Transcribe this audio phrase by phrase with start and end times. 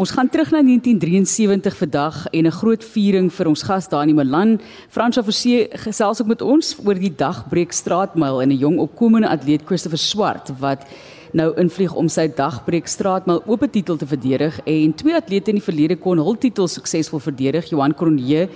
[0.00, 4.60] Ons gaan terug na 1973 vandag en 'n groot viering vir ons gas Dani Malan.
[4.88, 9.62] Fransja Forsie gesels ook met ons oor die dagbreek straatmyl en 'n jong opkomende atleet
[9.66, 10.86] Christopher Swart wat
[11.32, 15.68] nou invlieg om sy dagbreek straatmyl oop titel te verdedig en twee atlete in die
[15.70, 17.68] verlede kon hul titel suksesvol verdedig.
[17.68, 18.48] Johan Cronje,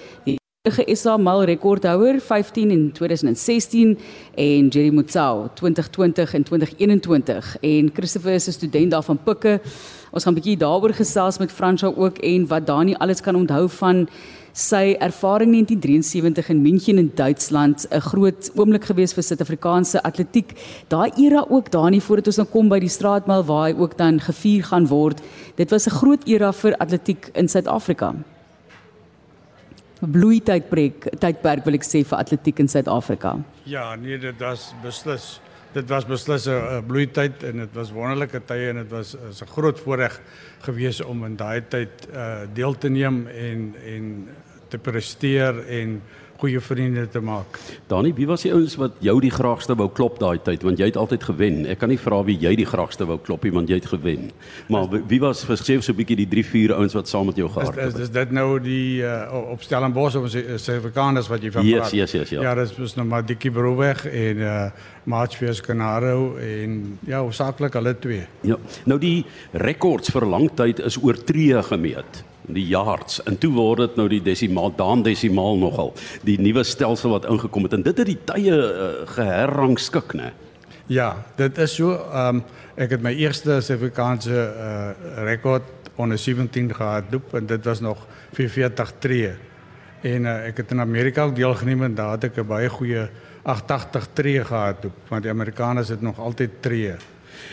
[0.64, 3.98] die SA myl rekordhouer 15 in 2016
[4.40, 9.60] en Jerry Mutsau 2020 en 2021 en Christopher is 'n student daar van Pikke.
[10.10, 13.68] Ons gaan 'n bietjie daaroor gesels met Fransja ook en wat Dani alles kan onthou
[13.68, 14.08] van
[14.52, 20.52] sy ervaring in 1973 in München in Duitsland, 'n groot oomblik gewees vir Suid-Afrikaanse atletiek.
[20.88, 24.20] Daai era ook Dani voordat ons nou kom by die straatmyl waar hy ook dan
[24.20, 25.20] gevier gaan word.
[25.56, 28.14] Dit was 'n groot era vir atletiek in Suid-Afrika.
[30.00, 33.36] Bloeitydperk, tydperk wil ek sê vir atletiek in Suid-Afrika.
[33.64, 35.40] Ja, nee, dit was beslis
[35.74, 39.80] dit was beslis 'n bloeityd en dit was wonderlike tye en dit was 'n groot
[39.80, 40.20] voorreg
[40.62, 44.28] gewees om in daai tyd uh deel te neem en en
[44.68, 46.02] te presteer en
[46.38, 47.58] goeie vriende te maak.
[47.90, 50.88] Dani, wie was die ouens wat jou die graagste wou klop daai tyd want jy
[50.90, 51.62] het altyd gewen.
[51.70, 54.30] Ek kan nie vra wie jy die graagste wou klop nie want jy het gewen.
[54.72, 57.48] Maar wie was sê so 'n bietjie die 3 4 ouens wat saam met jou
[57.48, 57.94] gehard het?
[57.94, 61.90] Is, is dit nou die uh, op Stellenbosch of Suid-Afrikaners wat jy van praat?
[61.92, 62.42] Yes, yes, yes, ja.
[62.42, 64.70] Ja, dit is nou maar Dikkie Brouweg en uh
[65.04, 68.26] Maatjie Canaro en ja, hoofsaaklik hulle twee.
[68.40, 68.56] Ja.
[68.84, 73.96] Nou die rekords vir lang tyd is oortree gemeet die yards en toe word dit
[73.96, 75.94] nou die desimaal daan desimaal nogal.
[76.22, 77.72] Die nuwe stelsel wat ingekom het.
[77.72, 80.32] En dit het die tye uh, geherrangskik nê
[80.86, 82.42] ja dit is so um,
[82.76, 85.64] ek het my eerste Suid-Afrikaanse uh, rekord
[85.96, 89.30] onder 17 gehad doop en dit was nog 44 tree.
[90.02, 93.08] En uh, ek het in Amerika ook deelgeneem en daar het ek 'n baie goeie
[93.42, 96.96] 88 tree gehad doop want die Amerikaners het nog altyd tree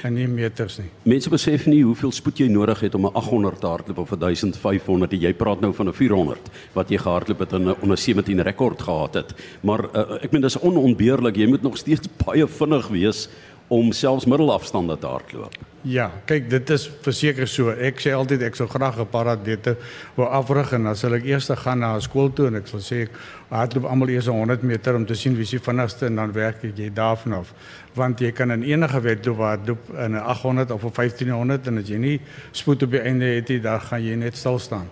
[0.04, 0.88] en nie meters nie.
[1.04, 4.20] Mense besef nie hoeveel spoed jy nodig het om 'n 800 te hardloop of 'n
[4.20, 5.12] 1500.
[5.12, 8.82] Jy praat nou van 'n 400 wat jy gehardloop het en 'n onder 17 rekord
[8.82, 9.34] gehad het.
[9.62, 11.36] Maar uh, ek meen dis onontbeerlik.
[11.36, 13.30] Jy moet nog steeds baie vinnig wees
[13.72, 15.54] om selfs middelafstande te hardloop.
[15.88, 17.72] Ja, kyk, dit is verseker so.
[17.74, 19.78] Ek sê altyd ek sou graag 'n paradete
[20.16, 22.80] wou afrig en dan sal ek eers gaan na 'n skool toe en ek sal
[22.80, 23.08] sê
[23.50, 26.90] hardloop almal eers 100 meter om te sien wie se vinnigste en dan werk jy
[26.94, 27.54] daarvan af.
[27.96, 31.88] Want jy kan in enige wedloop hardloop in 'n 800 of 'n 1500 en as
[31.88, 32.22] jy nie
[32.52, 34.90] spoed op die einde het nie, dan gaan jy net stil staan.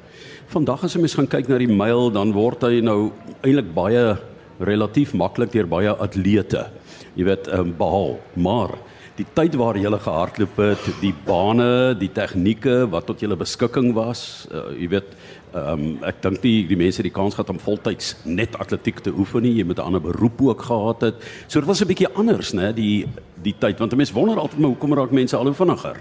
[0.48, 3.12] Vandag as jy mens gaan kyk na die myl, dan word hy nou
[3.44, 4.18] eintlik baie
[4.60, 6.79] relatief maklik deur baie atlete
[7.16, 8.20] jy weet um, behaal.
[8.34, 8.78] Maar
[9.20, 13.92] die tyd waar jy gele gehardloop het die bane die tegnieke wat tot julle beskikking
[13.98, 15.16] was uh, jy weet
[15.58, 19.48] um, ek dink nie die mense die kans gehad om voltyds net atletiek te oefen
[19.50, 21.16] jy moet 'n ander beroep ook gehad het.
[21.48, 23.08] So dit was 'n bietjie anders nê die
[23.44, 23.80] die tyd.
[23.80, 25.98] Want mense wonder altyd maar hoekom raak mense al hoe vinniger?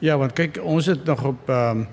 [0.00, 1.86] Ja want kyk ons het nog op um,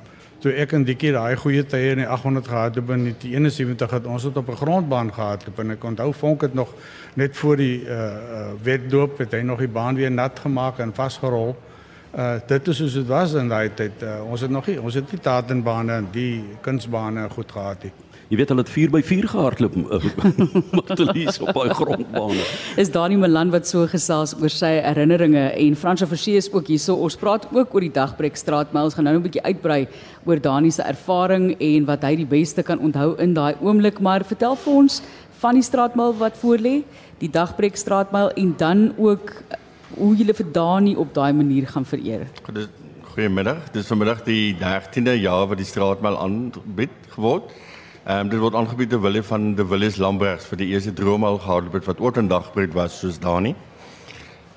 [0.46, 3.96] toe ek en Dikkie daai goeie tye in die 800 gehad het in die 71
[3.98, 6.74] het ons het op 'n grondbaan gehad en ek onthou vonk het nog
[7.16, 11.56] net voor die uh wedloop het hy nog die baan weer nat gemaak en vasgerol.
[12.18, 14.04] Uh dit is soos dit was in daai tyd.
[14.04, 18.05] Uh, ons het nog nie ons het nie tatenbane en die kunsbane goed gehad nie.
[18.36, 19.76] Jy weet hulle het 4 by 4 gehardloop
[20.76, 22.44] met te lees op daai grondbane.
[22.76, 26.98] Is Dani Malan wat so gesels oor sy herinneringe en Fransje Versie is ook hierso.
[27.00, 28.98] Ons praat ook oor die dagbreek straatmyls.
[28.98, 29.88] Gaan nou 'n bietjie uitbrei
[30.26, 34.26] oor Dani se ervaring en wat hy die beste kan onthou in daai oomblik, maar
[34.26, 35.02] vertel vir ons
[35.40, 36.84] van die straatmyl wat voor lê,
[37.20, 39.32] die dagbreek straatmyl en dan ook
[39.96, 42.28] hoe jy vir Dani op daai manier gaan vereer.
[43.16, 43.72] Goeiemiddag.
[43.72, 47.48] Dis vanmiddag die 13de jaar wat die straatmyl aanbied geword.
[48.06, 51.40] Ehm um, dit word aangebied te wille van de Willis Lamberts vir die eerste droomhal
[51.42, 53.56] gehardloop het wat ook 'n dagbreek was soos Dani.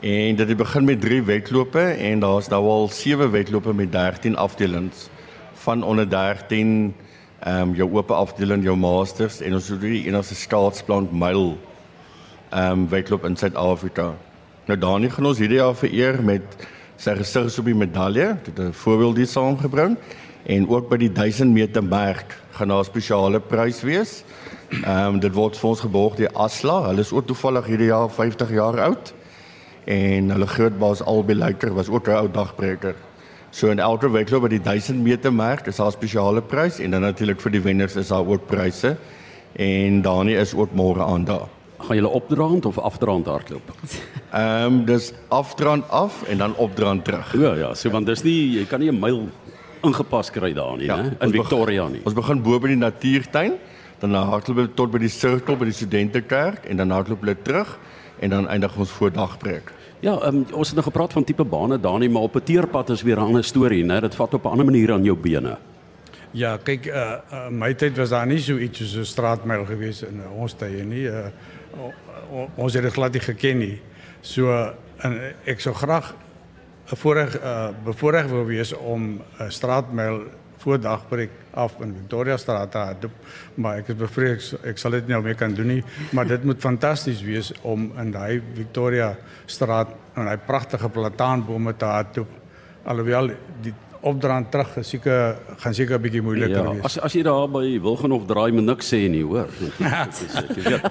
[0.00, 4.36] En dit het begin met 3 wedlope en daar's nou al 7 wedlope met 13
[4.36, 5.08] afdelings
[5.54, 6.94] van onder 13
[7.38, 11.58] ehm um, jou oop afdeling, jou masters en ons het die enigste staatsplan myl
[12.50, 14.14] ehm um, wedloop in Suid-Afrika.
[14.66, 16.42] Nou Dani gaan ons hierdie jaar vereer met
[16.96, 19.96] sy gesig op die medalje, dit 'n voorbeeld hier saamgebring
[20.48, 24.24] en ook by die 1000 meter merk gaan daar 'n spesiale prys wees.
[24.84, 26.88] Ehm um, dit word vir ons geborg deur Asla.
[26.88, 29.14] Hulle is ook toevallig hierdie jaar 50 jaar oud.
[29.84, 32.94] En hulle groot baas Albie Luiker was ook 'n ou dagbreker.
[33.50, 36.90] So in elke wedloop by die 1000 meter merk is daar 'n spesiale prys en
[36.90, 38.96] dan natuurlik vir die wenners is daar ook pryse.
[39.52, 41.48] En Dani is ook môre aan daar.
[41.78, 43.72] Gaan julle opdraand of afdraand hardloop?
[44.32, 47.32] Ehm um, dis afdraand af en dan opdraand terug.
[47.32, 49.28] Ja ja, so want dis nie jy kan nie 'n myl
[49.82, 51.16] ingepas kry daar nie, ja, né?
[51.20, 52.00] In Victoria nie.
[52.04, 53.58] Ons begin bo by die natuurtuin,
[54.00, 57.78] dan hardloop ons tot by die sirkel by die studentekerk en dan hardloop ons terug
[58.20, 59.72] en dan eindig ons voor dagbreek.
[60.00, 62.90] Ja, um, ons het nou gepraat van tipe bane daar nie, maar op 'n teerpad
[62.90, 64.00] is weer 'n ander storie, né?
[64.00, 65.58] Dit vat op 'n ander manier aan jou bene.
[66.30, 70.02] Ja, kyk, uh, uh my tyd was daar nie so iets soos 'n straatmyl gewees
[70.02, 71.06] in uh, ons tye nie.
[71.08, 71.26] Uh,
[71.74, 73.80] uh, ons het dit glad nie geken nie.
[74.20, 76.14] So uh, en ek sou graag
[76.96, 80.22] voorreg uh bevoorreg wou wees om 'n uh, straatmyl
[80.58, 83.10] voor dagbreek af in Victoria Straat te doen,
[83.54, 86.44] maar ek is bevrees ek sal dit nie nou meer kan doen nie, maar dit
[86.44, 92.24] moet fantasties wees om in daai Victoria Straat en daai pragtige plataanbome te hê.
[92.88, 93.30] Alhoewel
[93.62, 93.74] die
[94.06, 96.84] opdraand terug seker gaan seker 'n bietjie moeiliker ja, wees.
[96.84, 99.48] As as jy daar by wil gaan of draai moet niks sê nie, hoor.
[99.78, 100.06] Ja.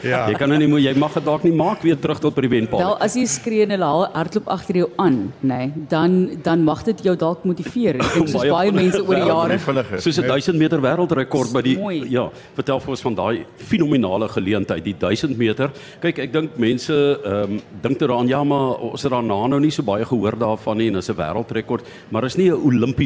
[0.04, 0.19] ja.
[0.30, 2.50] Jy kan nou nie jy mag dit dalk nie maak weer terug tot by die
[2.50, 2.80] wenpaal.
[2.80, 6.83] Wel as jy skree en hulle hardloop agter jou aan, nê, nee, dan dan mag
[6.83, 7.95] dit jou dalk motiveer.
[8.01, 9.60] Ek dink soos baie mense oor die jare.
[10.00, 12.10] Soos 'n 1000 meter wêreldrekord by die Mooi.
[12.10, 15.71] ja, vertel vir ons van daai fenominale geleentheid, die 1000 meter.
[16.01, 19.71] Kyk, ek dink mense ehm um, dink daaraan ja, maar ons het daarna nou nie
[19.71, 22.96] so baie gehoor daarvan nie en dis 'n wêreldrekord, maar is nie 'n Olimpiese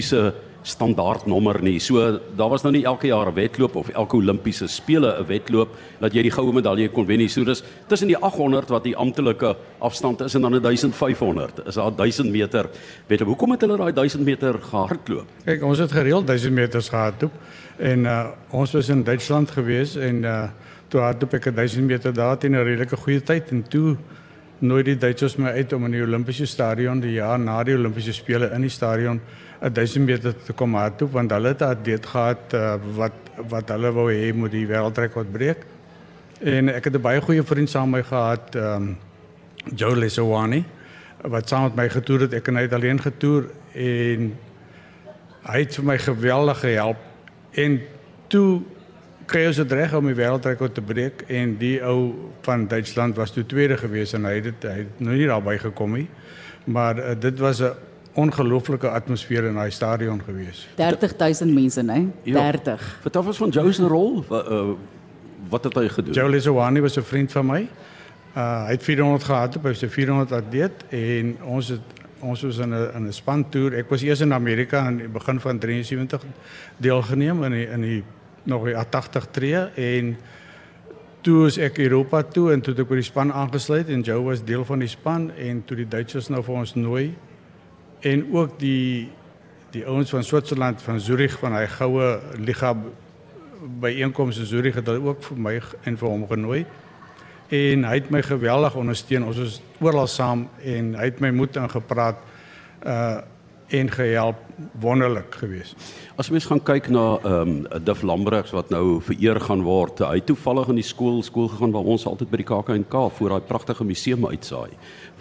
[0.63, 1.79] standaard nommer nie.
[1.81, 5.69] So daar was nou nie elke jaar 'n wedloop of elke Olimpiese spele 'n wedloop
[5.99, 7.27] dat jy die goue medalje kon wen nie.
[7.27, 11.65] So dis tussen die 800 wat die amptelike afstand is en dan 'n 1500.
[11.65, 12.69] Is daar 1000 meter
[13.07, 13.27] wedloop.
[13.27, 15.25] Hoekom het hulle daai 1000 meter gehardloop?
[15.45, 17.31] Kyk, ons het gereeld 1000 meters gehardloop
[17.77, 20.49] en uh ons was in Duitsland gewees en uh
[20.87, 23.97] toe hardloop ek 1000 meter daar teen 'n redelike goeie tyd en toe
[24.61, 28.13] nooit die Duitsers my uit om in die Olimpiese stadion die jaar na die Olimpiese
[28.13, 29.21] spele in die stadion
[29.61, 33.17] 1000 meter te kom hardloop want hulle het atleet gehad uh, wat
[33.49, 35.63] wat hulle wou hê moet die wêreldrekord breek.
[36.41, 38.97] En ek het 'n baie goeie vriend saam met my gehad, ehm um,
[39.75, 40.63] Joe Lesowani
[41.21, 42.33] wat saam met my getoer het.
[42.33, 44.31] Ek en hy het alleen getoer en
[45.41, 46.97] hy het vir my geweldig gehelp
[47.51, 47.81] en
[48.27, 48.61] toe
[49.31, 52.11] kry ons dit reg om die wêreldrekord te breek en die ou
[52.45, 55.57] van Duitsland was toe tweede gewees en hy het dit hy het nou nie daarby
[55.61, 56.07] gekom nie.
[56.65, 57.73] Maar uh, dit was 'n
[58.13, 60.67] ongelooflike atmosfeer in daai stadion gewees.
[60.75, 62.11] 30000 mense, né?
[62.23, 62.51] Ja.
[62.51, 62.97] 30.
[63.01, 64.23] Vertel ons van Joe se rol.
[64.27, 64.75] Wat, uh,
[65.49, 66.13] wat het hy gedoen?
[66.13, 67.67] Joe Lesowani was 'n vriend van my.
[68.35, 71.81] Uh hy het 400 gehad, hy was 'n 400 atleet en ons het
[72.19, 73.73] ons was in 'n in 'n span toer.
[73.73, 76.21] Ek was eers in Amerika aan die begin van 73
[76.77, 78.03] deelgeneem in die, in die
[78.43, 80.15] nog die 80 tree en
[81.21, 84.23] toe is ek Europa toe en toe het ek by die span aangesluit en Joe
[84.25, 87.05] was deel van die span en toe die Duitsers nou vir ons nooi
[88.01, 89.11] en ook die
[89.71, 92.73] die ouens van Switserland van Zurich van hy goue liga
[93.61, 95.53] byeenkomste in Zurich het hulle ook vir my
[95.85, 96.63] en vir hom genooi.
[97.51, 99.27] En hy het my geweldig ondersteun.
[99.27, 102.23] Ons was oral saam en hy het my moed ingepraat
[102.81, 103.21] uh
[103.71, 104.35] en gehelp
[104.79, 105.75] wonderlik geweest.
[106.19, 110.19] As mens gaan kyk na ehm um, Duff Lambrechts wat nou vereer gaan word, hy
[110.19, 113.47] het toevallig in die skool skool gegaan waar ons altyd by die KAK&K voor daai
[113.47, 114.71] pragtige museum uitsaai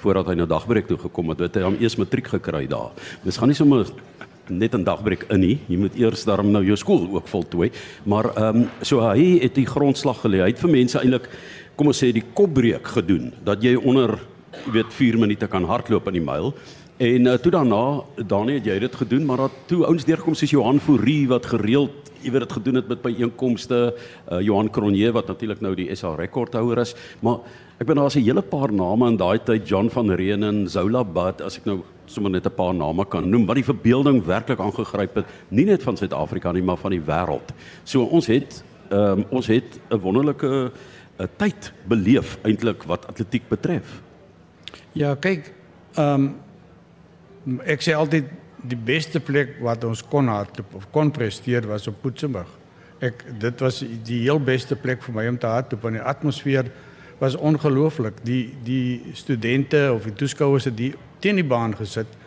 [0.00, 2.91] voordat hy nou dagbreek toe gekom het, het hy hom eers matriek gekry daar.
[3.25, 3.87] Mens gaan nie sommer
[4.49, 5.58] net 'n dagbreek in nie.
[5.69, 7.70] Jy moet eers daarom nou jou skool ook voltooi.
[8.05, 10.43] Maar ehm um, so hy het die grondslag gelê.
[10.43, 11.29] Hy het vir mense eintlik
[11.76, 14.19] kom ons sê die kopbreek gedoen dat jy onder
[14.67, 16.55] jy weet 4 minute kan hardloop in die myl.
[17.00, 20.50] En uh, toe daarna, Danie het jy dit gedoen, maar dat toe ouens deurkom soos
[20.52, 23.79] Johan Fourie wat gereeld weet dit gedoen het met byeenkomste,
[24.29, 26.93] uh, Johan Cronje wat natuurlik nou die SA rekordhouer is,
[27.25, 27.38] maar
[27.81, 31.02] ek ben daar's 'n hele paar name in daai tyd, John van Reen en Zola
[31.05, 34.61] Bad, as ek nou sommer net 'n paar name kan noem wat die verbeelding werklik
[34.61, 37.55] aangegryp het, nie net van Suid-Afrika nie, maar van die wêreld.
[37.85, 40.71] So ons het um, ons het 'n wonderlike
[41.19, 44.02] uh, tyd beleef eintlik wat atletiek betref.
[44.92, 45.54] Ja, kyk,
[45.97, 46.35] ehm um,
[47.64, 48.28] ek sê altyd
[48.68, 52.49] die beste plek wat ons kon hardloop of kon presteer was op Poetsenburg.
[53.00, 56.68] Ek dit was die heel beste plek vir my om te hardloop en die atmosfeer
[57.20, 58.20] was ongelooflik.
[58.25, 62.18] Die die studente of die toeskouers het die teen die baan gesit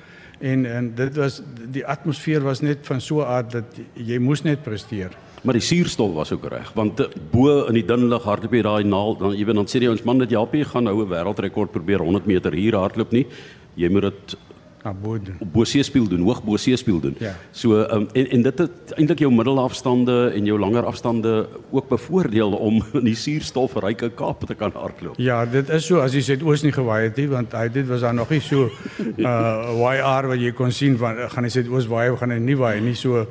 [0.42, 1.42] en en dit was
[1.72, 5.12] die atmosfeer was net van so 'n aard dat jy moes net presteer.
[5.44, 8.62] Maar die suurstof was ook reg want uh, bo in die dun lug hardloop jy
[8.62, 11.72] daai naal dan weet dan sê jy ons man help jy gaan nou 'n wêreldrekord
[11.72, 13.28] probeer 100 meter hier hardloop nie.
[13.76, 14.38] Jy moet dit
[14.84, 15.30] Abod.
[15.40, 17.16] bo see speel doen, hoog bo see speel doen.
[17.24, 17.32] Ja.
[17.56, 22.52] So um, en en dit het eintlik jou middelafstande en jou langer afstande ook bevoordeel
[22.52, 25.16] om in die suurstofryke Kaap te kan hardloop.
[25.24, 28.04] Ja, dit is so as jy suidoos nie gewaai het nie want hy dit was
[28.04, 28.68] daar nog nie so
[29.30, 32.60] uh YR wat jy kon sien van gaan hy suidoos waai of gaan hy nie
[32.60, 33.24] waai nie so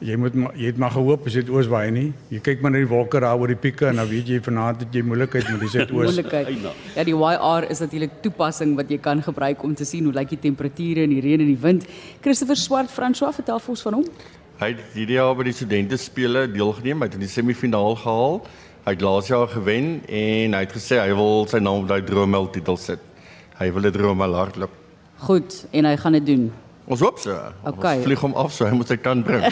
[0.00, 2.06] jy moet maar jy het maar gehoop as dit oos waai nie.
[2.32, 4.84] Jy kyk maar na die wolke daar oor die pieke en dan weet jy vanaand
[4.84, 6.08] het jy moeilikheid met die suidoos.
[6.08, 6.68] Moontlikheid.
[6.96, 10.32] Ja, die YR is natuurlik toepassing wat jy kan gebruik om te sien hoe lyk
[10.32, 11.84] die temperature en die reën en die wind.
[12.24, 14.08] Christopher Swart François vertel vir ons van hom.
[14.60, 18.40] Hy het hierdie jaar by die studente spele deelgeneem, hy het in die semifinaal gehaal.
[18.84, 22.00] Hy het laas jaar gewen en hy het gesê hy wil sy naam op daai
[22.04, 23.00] droomel titel sit.
[23.60, 24.72] Hy wil dit droomel hardloop.
[25.20, 26.44] Goed, en hy gaan dit doen.
[26.90, 27.34] Ons hoop so.
[27.70, 28.00] Okay.
[28.00, 29.44] Ons vlieg hom af so hy moet sy kan bring.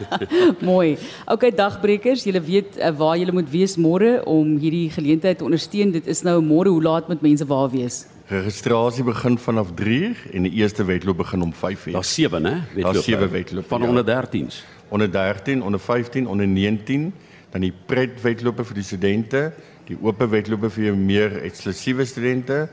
[0.70, 0.96] Mooi.
[1.30, 5.94] Okay dagbrekers, julle weet uh, waar julle moet wees môre om hierdie geleentheid te ondersteun.
[5.94, 8.04] Dit is nou môre hoe laat moet mense waar wees?
[8.26, 9.98] Registrasie begin vanaf 3
[10.34, 11.98] en die eerste wedloop begin om 5 uur.
[12.00, 12.54] Daar's 7, hè?
[12.80, 13.88] Daar's sewe wedlope, van ja.
[13.88, 14.64] onder 13s.
[14.88, 17.12] onder 13, onder 15, onder 19,
[17.50, 19.40] dan die pret wedlope vir die studente,
[19.88, 22.64] die oop wedlope vir meer eksklusiewe studente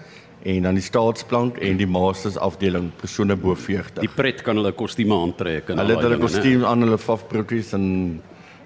[0.43, 4.01] en dan die staatsplank en die masters afdeling persone bo 40.
[4.01, 7.73] Die pret kan hulle kostuums aantrek en Hulle het hulle dinge, kostuum aan, hulle fafbroekies
[7.77, 8.21] en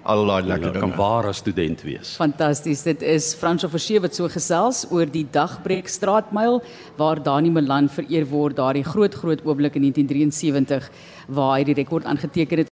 [0.06, 1.00] al daai lekker Hulle kan dinge.
[1.02, 2.14] ware student wees.
[2.16, 2.82] Fantasties.
[2.86, 6.62] Dit is Frans van Forsie wat so gesels oor die dagbreek straatmyl
[6.96, 10.88] waar Dani Milan vereer word, daardie groot groot oomblik in 1973
[11.28, 12.64] waar hy die rekord aangeteken het.